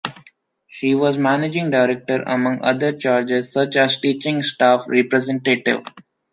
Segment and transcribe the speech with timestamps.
[0.67, 5.83] She was managing director, among other charges, such as teaching staff representative.